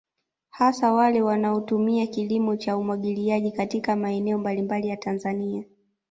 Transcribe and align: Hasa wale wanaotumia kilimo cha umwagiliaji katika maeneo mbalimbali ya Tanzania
Hasa 0.49 0.93
wale 0.93 1.21
wanaotumia 1.21 2.07
kilimo 2.07 2.55
cha 2.55 2.77
umwagiliaji 2.77 3.51
katika 3.51 3.95
maeneo 3.95 4.37
mbalimbali 4.37 4.87
ya 4.87 4.97
Tanzania 4.97 5.63